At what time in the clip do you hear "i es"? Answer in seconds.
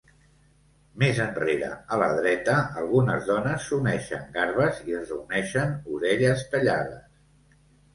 4.91-5.09